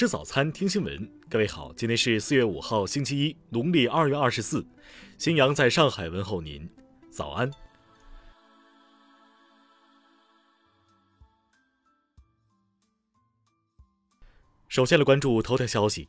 [0.00, 1.12] 吃早餐，听新闻。
[1.28, 4.66] 各位好，今天是四月五号，星期一，农历二月二十四。
[5.18, 6.66] 新阳在上海问候您，
[7.10, 7.50] 早安。
[14.68, 16.08] 首先来关注头条消息。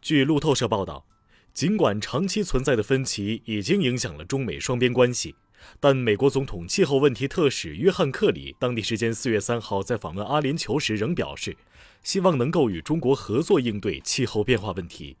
[0.00, 1.04] 据路透社报道，
[1.52, 5.36] 尽管长期存在的分歧已经影响了中美双边关系。
[5.80, 11.56] 但美国总统气候问题特使约翰·克里当地时间四月三号在访问阿联酋时仍表示，
[12.02, 15.16] 希望能够与中国合作应对气候变化问题。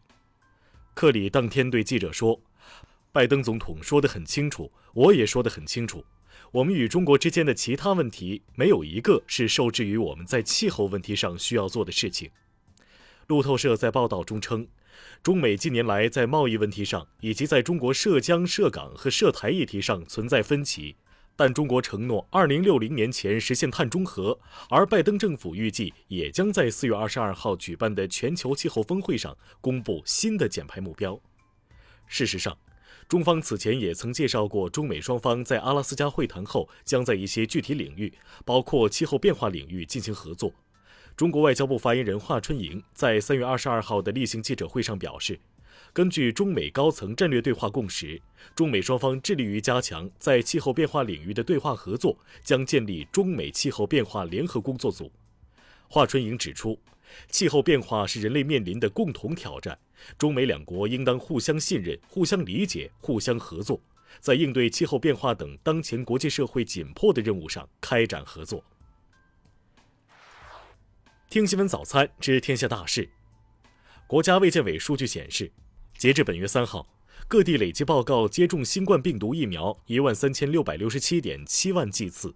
[0.94, 2.40] 克里当天对记者说
[3.12, 6.04] ：“拜登总统说得很清楚，我也说得很清楚，
[6.52, 12.30] 我们与中国之间的其他问题没有一个是受制于我们在气候问题上需要做的事情。”
[13.28, 14.68] 路透社在报道中称。
[15.22, 20.96] 中美近年来在贸易问题上，以及在中国涉疆、涉港和涉台议题上存在分歧，
[21.36, 31.20] 但中国承诺2060年前实现碳中和，而拜登政府预计也将在4月22号举办的全球气候峰会上公布新的减排目标。
[32.06, 32.58] 事实上，
[33.08, 38.12] 中方此前也曾介绍过，中美双方在阿拉斯加会谈后，将在一些具体领域，
[38.44, 40.52] 包括气候变化领域进行合作。
[41.16, 45.38] 中国外交部发言人华春莹在三月二十二号的例行记者会上表示，
[45.92, 48.20] 根据中美高层战略对话共识，
[48.54, 55.12] 中美双方致力于加强在气候变化领域的对话合作，将建立中美气候变化联合工作组。
[55.86, 56.78] 华春莹指出，
[57.28, 59.78] 气候变化是人类面临的共同挑战，
[60.16, 63.78] 中美两国应当互相信任、互相理解、互相合作，
[64.18, 68.64] 在应对气候变化等当前国际社会紧迫的任务上开展合作。
[71.32, 73.08] 听新闻早餐知天下大事。
[74.06, 75.50] 国家卫健委数据显示，
[75.96, 76.86] 截至本月三号，
[77.26, 82.34] 各地累计报告接种新冠病毒疫苗一万三千六百六十七点七万剂次。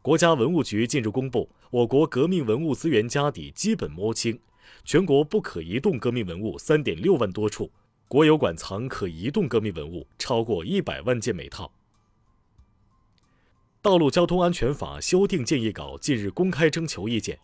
[0.00, 4.40] 国家文物局近日公布，我国革命文物资源家底基本摸清，
[4.82, 7.70] 全国不可移动革命文物三点六万多处，
[8.08, 11.70] 国有馆藏可移动革命文物超过一百万件每套。
[13.82, 17.38] 道路交通安全法修订建议稿近日公开征求意见。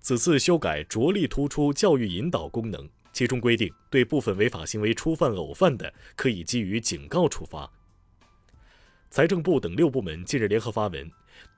[0.00, 7.70] 此次修改着力突出教育引导功能，其中规定，对部分违法行为初犯、偶犯的，可以给予警告处罚。
[9.10, 11.10] 财政部等六部门近日联合发文，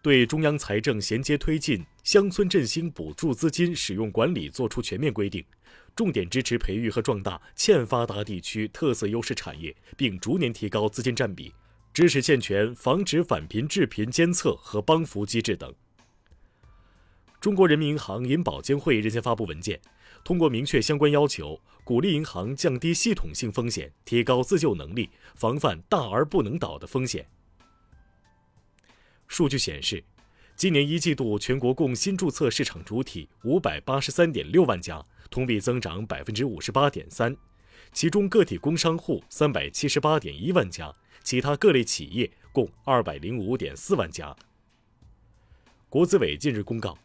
[0.03, 5.45] 对中央财政衔接推进乡村振兴补助资金使用管理作出全面规定，
[5.97, 11.53] 重点支持培育和壮大欠发达地区特色优势产业，并逐年提高资金占比，
[11.93, 15.75] 支持健全防止返贫致贫监测和帮扶机制等。
[17.41, 19.81] 中国人民银行银保监会日前发布文件，
[20.25, 27.29] 通过明确相关要求，鼓励银行降低系统性风险，提高自救能力，防范大而不能倒的风险。
[29.29, 30.03] 数据显示，
[30.57, 37.37] 今年一季度全国共新注册市场主体五百八十三点六万家，同比增长百分之五十八点三，
[37.93, 44.37] 其中个体工商户三百七十八点一万家，其他各类企业共二百零五点四万家。
[45.89, 46.99] 国资委近日公告。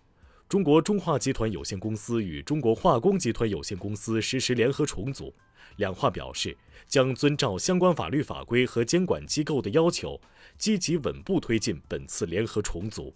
[0.54, 5.34] 中国中化集团有限公司与中国化工集团有限公司实施联合重组，
[5.78, 6.56] 两化表示
[6.86, 10.22] 将遵照相关法律法规和监管机构的要求，
[10.60, 13.16] 积极稳步推进本次联合重组。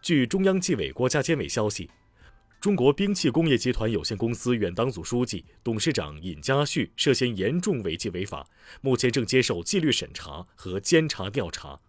[0.00, 1.90] 据中央纪委国家监委消息，
[2.60, 8.46] 中国兵器工业集团有限公司原党组书记、董事长尹家旭涉嫌严重违纪违法，
[8.80, 11.80] 目前正接受纪律审查和监察调查。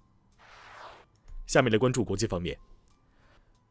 [1.45, 2.57] 下面来关注国际方面。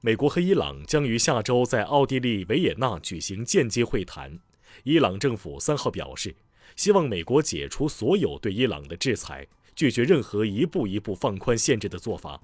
[0.05, 4.39] 美国和伊朗将于下周在奥地利维也纳举行间接会谈。
[4.83, 6.37] 伊朗政府三号表示，
[6.77, 12.43] 希望美国解除所有对伊朗的制裁，拒绝任何一步一步放宽限制的做法。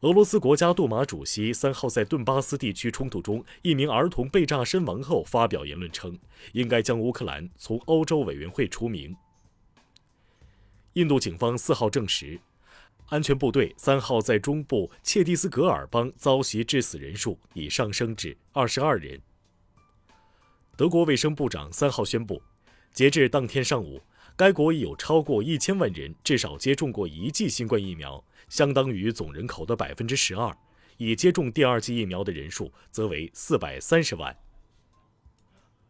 [0.00, 6.18] 俄罗斯国家杜马主席三号在顿巴斯地区冲突中一名儿童被炸身亡后发表言论称，
[6.54, 9.14] 应该将乌克兰从欧洲委员会除名。
[10.94, 12.40] 印度警方四号证实。
[13.10, 19.20] 安全部队三号在中部切蒂斯格尔邦遭袭，致死人数已上升至二十二人。
[20.76, 22.40] 德国卫生部长三号宣布，
[22.92, 24.00] 截至当天上午，
[24.36, 30.56] 该国已有超过一千万人至少接种过一剂新冠疫苗，相当于总人口的百分之十二。
[30.96, 34.36] 已接种第二剂疫苗的人数则为四百三十万。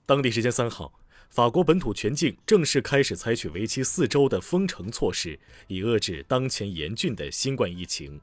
[0.06, 0.90] 当地时间三号。
[1.30, 5.38] 法国本土全境正式开始采取为期四周的封城措施，
[5.68, 8.20] 以遏制当前严峻的新冠疫情。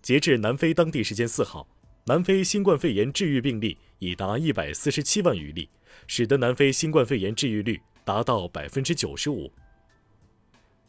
[0.00, 1.68] 截至南非当地时间四号，
[2.06, 5.68] 南非新冠肺炎治愈病例已达一百四十七万余例，
[6.06, 9.52] 使得南非新冠肺炎治愈率达到百分之九十五。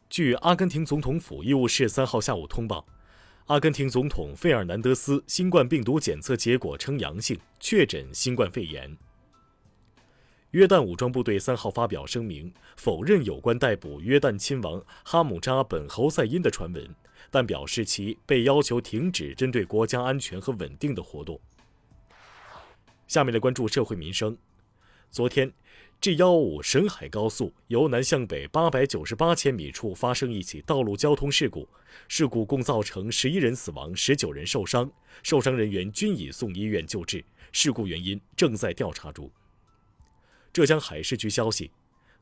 [0.10, 2.88] 据阿根廷总统府医务室三号下午通报，
[3.48, 8.98] 阿根廷总统费尔南德斯新冠病毒检测结果呈阳性，确诊新冠肺炎。
[10.54, 16.88] 约旦武装部队三号发表声明，否认有关逮捕约旦亲王哈姆扎本侯赛因的传闻，
[17.32, 21.42] 但表示其被要求停止针对国家安全和稳定的活动。
[23.08, 24.38] 下面来关注社会民生。
[25.10, 25.52] 昨天
[26.00, 31.68] ，G 幺五沈海高速由南向北八百九十八千米处发生一起道路交通事故，
[32.08, 34.92] 事故共造成十一人死亡，十九人受伤，
[35.24, 39.32] 受伤人员均已送医院救治，事故原因正在调查中。
[40.54, 41.72] 浙江海事局消息，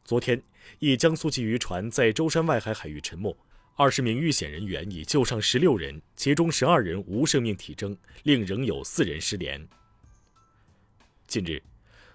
[0.05, 0.41] 昨天，
[0.79, 3.35] 一江苏籍渔船在舟山外海海域沉没，
[3.75, 7.93] 二十名遇险人员已救上十六人，其中十二人无生命体征，
[8.23, 9.67] 另仍有四人失联。
[11.27, 11.61] 近日，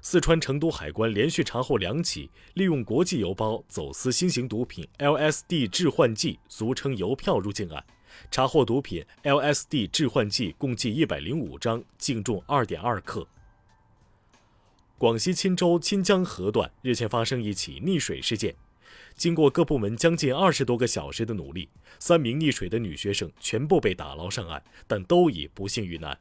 [0.00, 7.84] 四川成都海关连续查获两起利用国际邮包走私新型毒品 LSD 致幻剂（俗称邮票）入境案，
[8.30, 13.28] 查获毒品 LSD 致幻剂共计一百零五张，净重二点二克。
[14.98, 18.54] 广西钦州钦江河段日前发生一起溺水事件，
[19.14, 26.18] 经过各部门将近二十多个小时的努力，三名溺水的女学生全部被打捞上岸，但都已不幸遇难。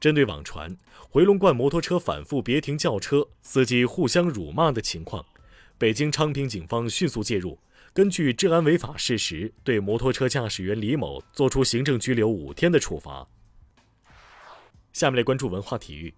[0.00, 0.76] 针对网传
[1.08, 5.24] 回龙观摩托车反复别停轿车、司机互相辱骂的情况，
[5.78, 7.56] 北京昌平警方迅速介入，
[7.92, 13.28] 根据治安违法事实，对摩托车驾驶员李某作出行政拘留五天的处罚。
[14.92, 16.12] 下面来关注文化体育。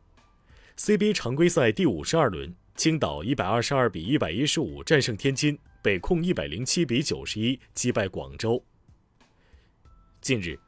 [0.84, 8.60] CBA 常规赛第五十二轮，青岛一百二十二比一百一十五战胜天津，北控一百零七比九十一击败广州。
[10.20, 10.58] 近日，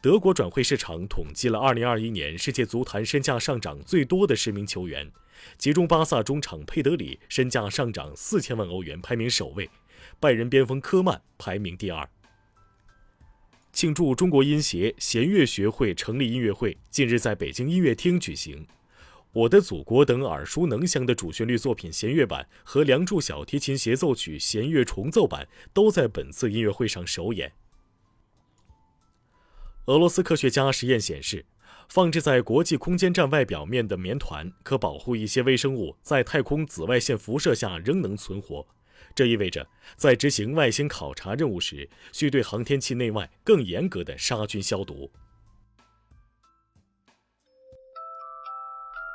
[0.00, 5.10] 德国转会市场统计了二零二一年世界足坛身价上涨最多的十名球员，
[5.58, 9.66] 其中巴萨中场佩德里身价上涨四千万欧元，排名首位；
[10.20, 12.08] 拜仁边锋科曼排名第二。
[13.72, 18.64] 庆祝中国音协弦乐学会成立音乐会近日在北京音乐厅举行。
[19.36, 27.52] 我的祖国等耳熟能详的主旋律作品弦乐版和《梁祝》小提琴协奏曲弦乐重奏版都在本次音乐会上首演。
[29.88, 31.44] 俄罗斯科学家实验显示，
[31.86, 38.66] 放置在国际空间站外表面的棉团可保护一些微生物在太空紫外线辐射下仍能存活。
[39.14, 45.10] 这意味着，在执行外星考察任务时，需对航天器内外更严格的杀菌消毒。